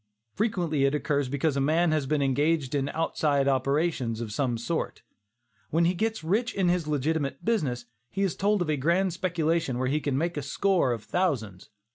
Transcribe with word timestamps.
Frequently 0.33 0.85
it 0.85 0.95
occurs 0.95 1.29
because 1.29 1.55
a 1.55 1.61
man 1.61 1.91
has 1.91 2.07
been 2.07 2.23
engaged 2.23 2.73
in 2.73 2.89
"outside 2.89 3.47
operations," 3.47 4.19
of 4.19 4.31
some 4.33 4.57
sort. 4.57 5.03
When 5.69 5.85
he 5.85 5.93
gets 5.93 6.23
rich 6.23 6.55
in 6.55 6.69
his 6.69 6.87
legitimate 6.87 7.45
business, 7.45 7.85
he 8.09 8.23
is 8.23 8.35
told 8.35 8.63
of 8.63 8.69
a 8.71 8.77
grand 8.77 9.13
speculation 9.13 9.77
where 9.77 9.89
he 9.89 9.99
can 9.99 10.17
make 10.17 10.37
a 10.37 10.41
score 10.41 10.91
of 10.91 11.03
thousands. 11.03 11.69